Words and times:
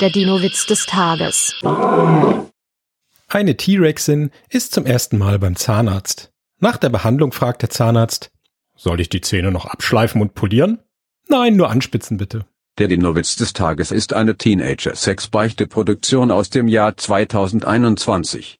Der 0.00 0.10
Dino-Witz 0.10 0.66
des 0.66 0.84
Tages. 0.84 1.54
Eine 3.28 3.56
T-Rexin 3.56 4.30
ist 4.50 4.72
zum 4.72 4.84
ersten 4.84 5.16
Mal 5.16 5.38
beim 5.38 5.56
Zahnarzt. 5.56 6.30
Nach 6.60 6.76
der 6.76 6.90
Behandlung 6.90 7.32
fragt 7.32 7.62
der 7.62 7.70
Zahnarzt, 7.70 8.30
soll 8.76 9.00
ich 9.00 9.08
die 9.08 9.22
Zähne 9.22 9.50
noch 9.50 9.64
abschleifen 9.64 10.20
und 10.20 10.34
polieren? 10.34 10.80
Nein, 11.28 11.56
nur 11.56 11.70
anspitzen 11.70 12.18
bitte. 12.18 12.44
Der 12.76 12.88
Dino-Witz 12.88 13.36
des 13.36 13.54
Tages 13.54 13.90
ist 13.90 14.12
eine 14.12 14.36
Teenager-Sex-Beichte-Produktion 14.36 16.30
aus 16.30 16.50
dem 16.50 16.68
Jahr 16.68 16.94
2021. 16.94 18.54